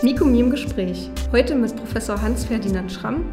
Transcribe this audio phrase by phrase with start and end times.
[0.00, 1.10] Miko im Gespräch.
[1.32, 3.24] Heute mit Professor Hans-Ferdinand Schramm,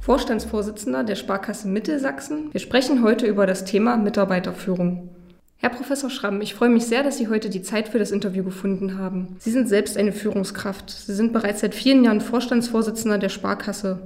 [0.00, 2.52] Vorstandsvorsitzender der Sparkasse Mittelsachsen.
[2.52, 5.08] Wir sprechen heute über das Thema Mitarbeiterführung.
[5.56, 8.44] Herr Professor Schramm, ich freue mich sehr, dass Sie heute die Zeit für das Interview
[8.44, 9.36] gefunden haben.
[9.38, 10.90] Sie sind selbst eine Führungskraft.
[10.90, 14.00] Sie sind bereits seit vielen Jahren Vorstandsvorsitzender der Sparkasse.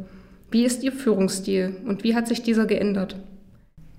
[0.52, 3.16] Wie ist Ihr Führungsstil und wie hat sich dieser geändert?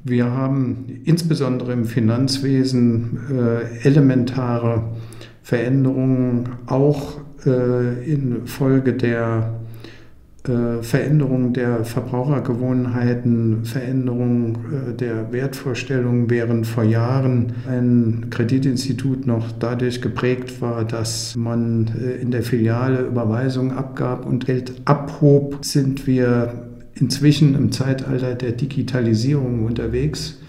[0.06, 4.96] Wir haben insbesondere im Finanzwesen äh, elementare
[5.44, 9.56] Veränderungen auch äh, infolge der
[10.48, 20.02] äh, Veränderung der Verbrauchergewohnheiten, Veränderung äh, der Wertvorstellungen, während vor Jahren ein Kreditinstitut noch dadurch
[20.02, 26.66] geprägt war, dass man äh, in der Filiale Überweisungen abgab und Geld abhob, sind wir
[26.94, 30.40] inzwischen im Zeitalter der Digitalisierung unterwegs,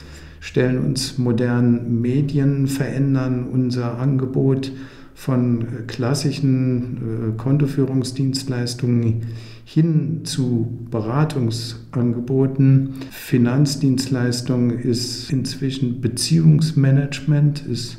[0.41, 4.71] stellen uns modernen Medien, verändern unser Angebot
[5.17, 9.23] von klassischen äh, Kontoführungsdienstleistungen
[9.65, 12.97] hin zu Beratungsangeboten.
[13.11, 17.97] Finanzdienstleistung ist inzwischen Beziehungsmanagement, ist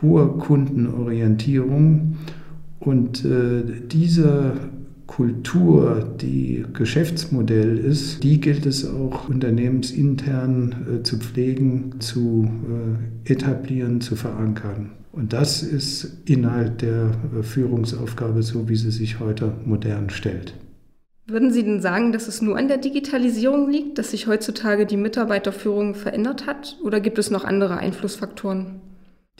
[0.00, 2.18] hohe Kundenorientierung
[2.78, 4.52] und äh, diese
[5.08, 12.48] Kultur, die Geschäftsmodell ist, die gilt es auch unternehmensintern äh, zu pflegen, zu
[13.26, 14.92] äh, etablieren, zu verankern.
[15.14, 17.12] Und das ist Inhalt der
[17.42, 20.54] Führungsaufgabe, so wie sie sich heute modern stellt.
[21.26, 24.98] Würden Sie denn sagen, dass es nur an der Digitalisierung liegt, dass sich heutzutage die
[24.98, 26.76] Mitarbeiterführung verändert hat?
[26.82, 28.80] Oder gibt es noch andere Einflussfaktoren?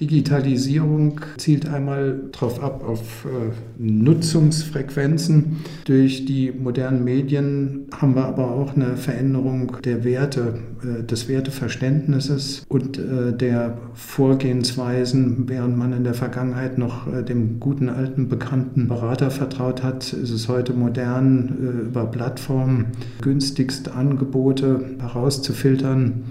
[0.00, 5.58] Digitalisierung zielt einmal darauf ab, auf äh, Nutzungsfrequenzen.
[5.84, 12.64] Durch die modernen Medien haben wir aber auch eine Veränderung der Werte, äh, des Werteverständnisses
[12.68, 15.48] und äh, der Vorgehensweisen.
[15.48, 20.48] Während man in der Vergangenheit noch dem guten alten bekannten Berater vertraut hat, ist es
[20.48, 22.86] heute modern, über Plattformen
[23.22, 26.24] günstigste Angebote herauszufiltern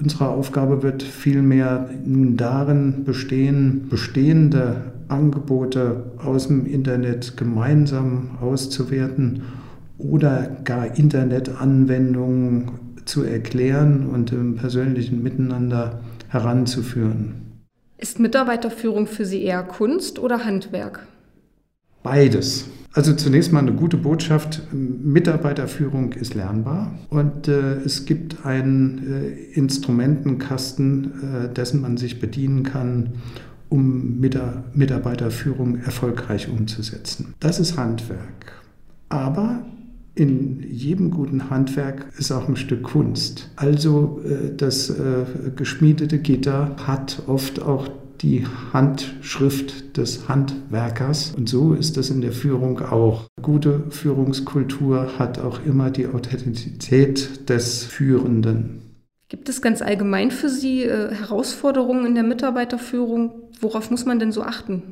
[0.00, 9.42] Unsere Aufgabe wird vielmehr nun darin bestehen, bestehende Angebote aus dem Internet gemeinsam auszuwerten
[9.98, 12.70] oder gar Internetanwendungen
[13.06, 17.62] zu erklären und im persönlichen Miteinander heranzuführen.
[17.96, 21.06] Ist Mitarbeiterführung für Sie eher Kunst oder Handwerk?
[22.06, 22.66] Beides.
[22.92, 24.62] Also zunächst mal eine gute Botschaft.
[24.72, 32.62] Mitarbeiterführung ist lernbar und äh, es gibt einen äh, Instrumentenkasten, äh, dessen man sich bedienen
[32.62, 33.14] kann,
[33.70, 37.34] um Mitarbeiterführung erfolgreich umzusetzen.
[37.40, 38.52] Das ist Handwerk.
[39.08, 39.66] Aber
[40.14, 43.50] in jedem guten Handwerk ist auch ein Stück Kunst.
[43.56, 45.24] Also äh, das äh,
[45.56, 47.88] geschmiedete Gitter hat oft auch
[48.22, 51.34] die Handschrift des Handwerkers.
[51.36, 53.26] Und so ist das in der Führung auch.
[53.40, 58.82] Gute Führungskultur hat auch immer die Authentizität des Führenden.
[59.28, 63.32] Gibt es ganz allgemein für Sie äh, Herausforderungen in der Mitarbeiterführung?
[63.60, 64.82] Worauf muss man denn so achten?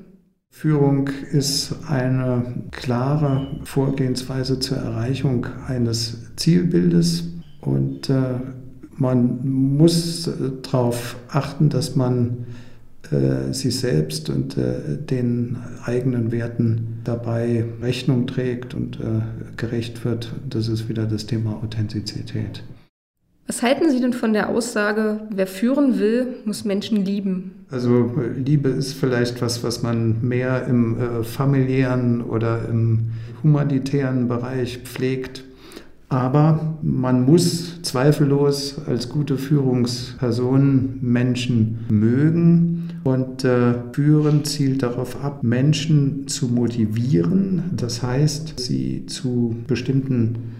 [0.50, 7.28] Führung ist eine klare Vorgehensweise zur Erreichung eines Zielbildes
[7.60, 8.40] und äh,
[8.96, 9.40] man
[9.76, 12.46] muss äh, darauf achten, dass man
[13.12, 19.22] äh, sich selbst und äh, den eigenen Werten dabei Rechnung trägt und äh,
[19.56, 20.32] gerecht wird.
[20.48, 22.62] Das ist wieder das Thema Authentizität.
[23.46, 27.66] Was halten Sie denn von der Aussage, wer führen will, muss Menschen lieben?
[27.70, 33.10] Also Liebe ist vielleicht was, was man mehr im äh, familiären oder im
[33.42, 35.44] humanitären Bereich pflegt.
[36.14, 45.42] Aber man muss zweifellos als gute Führungsperson Menschen mögen und äh, Führen zielt darauf ab,
[45.42, 50.52] Menschen zu motivieren, das heißt, sie zu bestimmten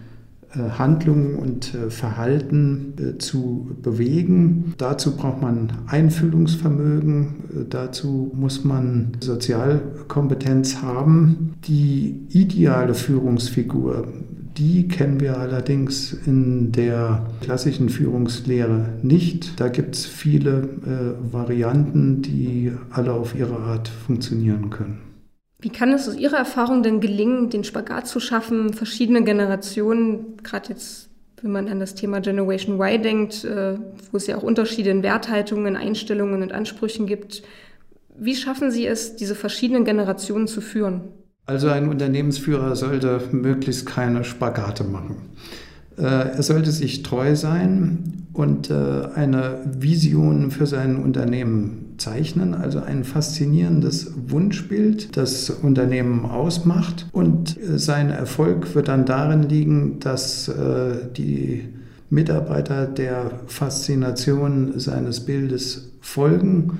[0.51, 4.75] äh, Handlungen und äh, Verhalten äh, zu bewegen.
[4.77, 11.55] Dazu braucht man Einfühlungsvermögen, dazu muss man Sozialkompetenz haben.
[11.65, 14.09] Die ideale Führungsfigur
[14.57, 19.59] die kennen wir allerdings in der klassischen Führungslehre nicht.
[19.61, 25.01] Da gibt es viele äh, Varianten, die alle auf ihre Art funktionieren können.
[25.61, 30.69] Wie kann es aus Ihrer Erfahrung denn gelingen, den Spagat zu schaffen, verschiedene Generationen, gerade
[30.69, 31.09] jetzt,
[31.41, 33.79] wenn man an das Thema Generation Y denkt, äh,
[34.13, 37.43] wo es ja auch Unterschiede in Werthaltungen, Einstellungen und Ansprüchen gibt,
[38.17, 41.09] wie schaffen Sie es, diese verschiedenen Generationen zu führen?
[41.47, 45.17] Also ein Unternehmensführer sollte möglichst keine Spagate machen.
[45.99, 48.75] Äh, er sollte sich treu sein und äh,
[49.15, 57.07] eine Vision für sein Unternehmen zeichnen also ein faszinierendes Wunschbild, das Unternehmen ausmacht.
[57.13, 60.51] Und äh, sein Erfolg wird dann darin liegen, dass
[61.17, 61.69] die
[62.11, 66.79] Mitarbeiter der Faszination seines Bildes folgen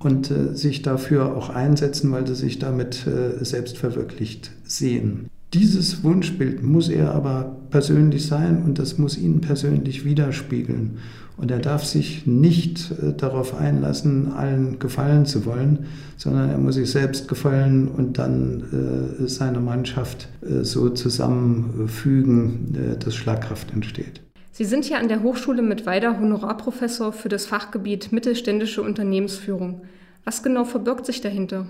[0.00, 3.06] und äh, sich dafür auch einsetzen, weil sie sich damit
[3.40, 5.28] selbst verwirklicht sehen.
[5.52, 10.98] Dieses Wunschbild muss er aber persönlich sein und das muss ihn persönlich widerspiegeln.
[11.36, 15.86] Und er darf sich nicht äh, darauf einlassen, allen gefallen zu wollen,
[16.18, 22.98] sondern er muss sich selbst gefallen und dann äh, seine Mannschaft äh, so zusammenfügen, äh,
[22.98, 24.20] dass Schlagkraft entsteht.
[24.52, 29.82] Sie sind ja an der Hochschule mit Weider Honorarprofessor für das Fachgebiet mittelständische Unternehmensführung.
[30.24, 31.66] Was genau verbirgt sich dahinter?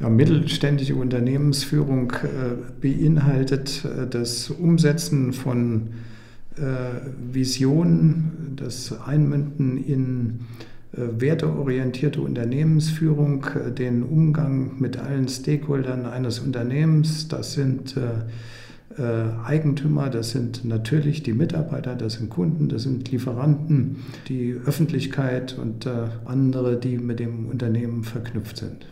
[0.00, 5.90] Ja, mittelständische Unternehmensführung äh, beinhaltet äh, das Umsetzen von
[6.56, 6.62] äh,
[7.32, 10.40] Visionen, das Einmünden in
[10.92, 17.28] äh, werteorientierte Unternehmensführung, äh, den Umgang mit allen Stakeholdern eines Unternehmens.
[17.28, 18.00] Das sind äh,
[18.96, 25.86] Eigentümer, das sind natürlich die Mitarbeiter, das sind Kunden, das sind Lieferanten, die Öffentlichkeit und
[26.24, 28.86] andere, die mit dem Unternehmen verknüpft sind.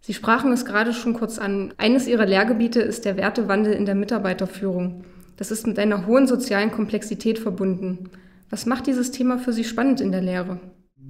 [0.00, 1.74] Sie sprachen es gerade schon kurz an.
[1.76, 5.04] Eines Ihrer Lehrgebiete ist der Wertewandel in der Mitarbeiterführung.
[5.36, 8.10] Das ist mit einer hohen sozialen Komplexität verbunden.
[8.48, 10.58] Was macht dieses Thema für Sie spannend in der Lehre?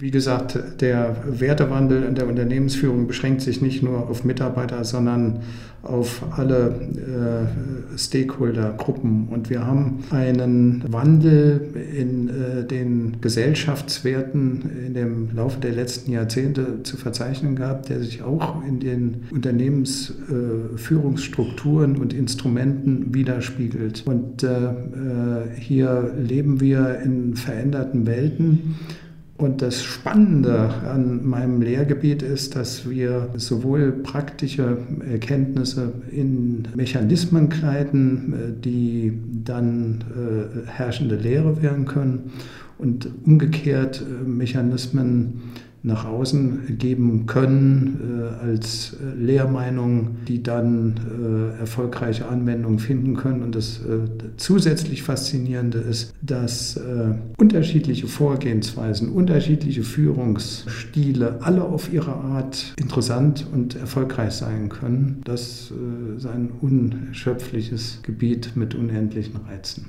[0.01, 5.41] Wie gesagt, der Wertewandel in der Unternehmensführung beschränkt sich nicht nur auf Mitarbeiter, sondern
[5.83, 7.49] auf alle
[7.93, 9.27] äh, Stakeholder-Gruppen.
[9.29, 16.81] Und wir haben einen Wandel in äh, den Gesellschaftswerten in dem Laufe der letzten Jahrzehnte
[16.81, 24.01] zu verzeichnen gehabt, der sich auch in den Unternehmensführungsstrukturen äh, und Instrumenten widerspiegelt.
[24.07, 24.71] Und äh, äh,
[25.59, 28.77] hier leben wir in veränderten Welten.
[29.41, 34.77] Und das Spannende an meinem Lehrgebiet ist, dass wir sowohl praktische
[35.11, 42.31] Erkenntnisse in Mechanismen kleiden, äh, die dann äh, herrschende Lehre werden können,
[42.77, 45.41] und umgekehrt äh, Mechanismen
[45.83, 50.95] nach außen geben können äh, als äh, Lehrmeinung, die dann
[51.55, 53.41] äh, erfolgreiche Anwendung finden können.
[53.41, 54.07] Und das äh,
[54.37, 63.75] zusätzlich Faszinierende ist, dass äh, unterschiedliche Vorgehensweisen, unterschiedliche Führungsstile alle auf ihre Art interessant und
[63.75, 65.21] erfolgreich sein können.
[65.23, 69.85] Das äh, ist ein unerschöpfliches Gebiet mit unendlichen Reizen.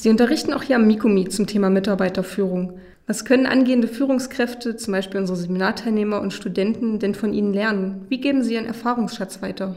[0.00, 2.78] Sie unterrichten auch hier am Mikumi zum Thema Mitarbeiterführung.
[3.06, 8.06] Was können angehende Führungskräfte, zum Beispiel unsere Seminarteilnehmer und Studenten, denn von Ihnen lernen?
[8.08, 9.76] Wie geben Sie Ihren Erfahrungsschatz weiter?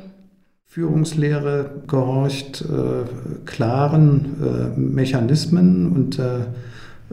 [0.66, 3.04] Führungslehre gehorcht äh,
[3.44, 6.46] klaren äh, Mechanismen und äh,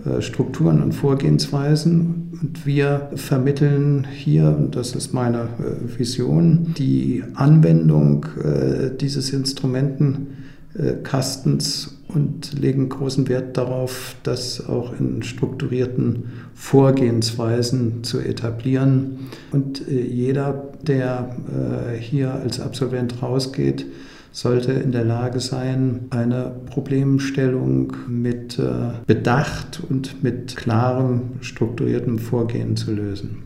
[0.06, 2.38] äh Strukturen und Vorgehensweisen.
[2.40, 11.96] Und wir vermitteln hier, und das ist meine äh, Vision, die Anwendung äh, dieses Instrumentenkastens
[12.14, 19.30] und legen großen Wert darauf, das auch in strukturierten Vorgehensweisen zu etablieren.
[19.52, 23.86] Und äh, jeder, der äh, hier als Absolvent rausgeht,
[24.32, 32.76] sollte in der Lage sein, eine Problemstellung mit äh, Bedacht und mit klarem, strukturiertem Vorgehen
[32.76, 33.42] zu lösen.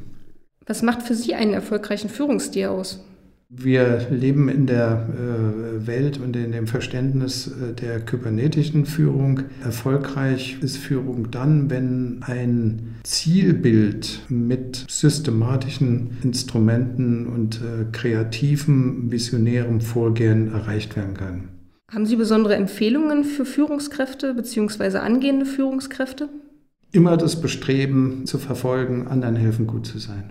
[0.67, 3.05] Was macht für Sie einen erfolgreichen Führungsstil aus?
[3.49, 9.41] Wir leben in der äh, Welt und in dem Verständnis äh, der kybernetischen Führung.
[9.63, 20.53] Erfolgreich ist Führung dann, wenn ein Zielbild mit systematischen Instrumenten und äh, kreativem, visionärem Vorgehen
[20.53, 21.49] erreicht werden kann.
[21.93, 24.99] Haben Sie besondere Empfehlungen für Führungskräfte bzw.
[24.99, 26.29] angehende Führungskräfte?
[26.91, 30.31] Immer das Bestreben zu verfolgen, anderen helfen, gut zu sein.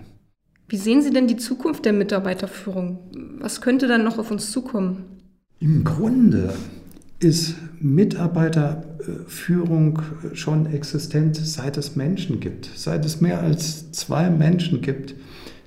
[0.68, 3.00] Wie sehen Sie denn die Zukunft der Mitarbeiterführung?
[3.38, 5.04] Was könnte dann noch auf uns zukommen?
[5.60, 6.54] Im Grunde
[7.20, 10.00] ist Mitarbeiterführung
[10.32, 12.70] schon existent, seit es Menschen gibt.
[12.74, 15.14] Seit es mehr als zwei Menschen gibt,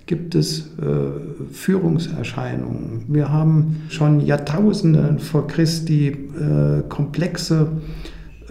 [0.07, 3.05] gibt es äh, Führungserscheinungen.
[3.07, 7.71] Wir haben schon Jahrtausende vor Christi äh, komplexe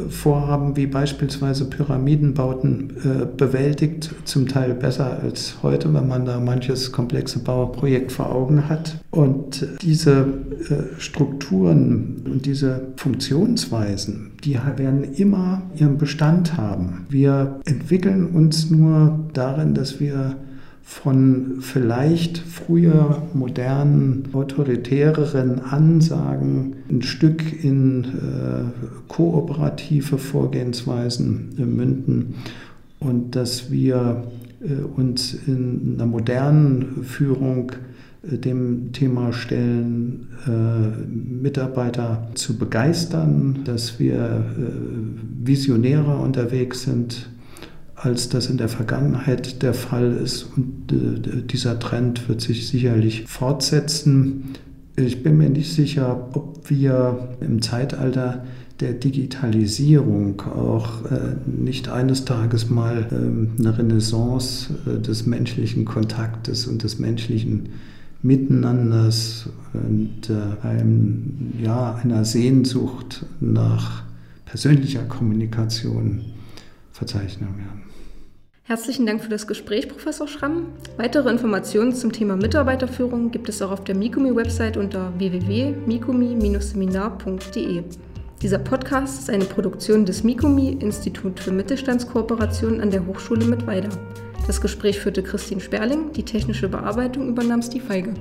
[0.09, 6.93] Vorhaben wie beispielsweise Pyramidenbauten äh, bewältigt, zum Teil besser als heute, wenn man da manches
[6.93, 8.99] komplexe Bauprojekt vor Augen hat.
[9.11, 10.26] Und diese
[10.69, 17.07] äh, Strukturen und diese Funktionsweisen, die werden immer ihren Bestand haben.
[17.09, 20.37] Wir entwickeln uns nur darin, dass wir
[20.88, 28.09] von vielleicht früher modernen, autoritäreren Ansagen ein Stück in äh,
[29.09, 32.37] kooperative Vorgehensweisen münden.
[33.00, 34.25] Und dass wir
[34.97, 37.73] uns in einer modernen Führung
[38.23, 40.28] dem Thema stellen,
[41.07, 44.45] Mitarbeiter zu begeistern, dass wir
[45.45, 47.28] visionärer unterwegs sind,
[47.97, 50.45] als das in der Vergangenheit der Fall ist.
[50.57, 54.55] Und äh, dieser Trend wird sich sicherlich fortsetzen.
[54.97, 58.45] Ich bin mir nicht sicher, ob wir im Zeitalter
[58.81, 66.67] der Digitalisierung auch äh, nicht eines Tages mal äh, eine Renaissance äh, des menschlichen Kontaktes
[66.67, 67.71] und des menschlichen
[68.23, 70.31] Miteinanders und
[70.62, 74.03] einem, ja, einer Sehnsucht nach
[74.47, 76.23] persönlicher Kommunikation
[76.93, 77.86] verzeichnen werden.
[78.68, 80.73] Herzlichen Dank für das Gespräch, Professor Schramm.
[80.96, 87.85] Weitere Informationen zum Thema Mitarbeiterführung gibt es auch auf der Mikumi-Website unter www.mikumi-seminar.de.
[88.42, 93.88] Dieser Podcast ist eine Produktion des Mikumi Institut für Mittelstandskooperation an der Hochschule Mittweida.
[94.49, 98.14] Das Gespräch führte Christine Sperling, die technische Bearbeitung übernahm Steve Feige.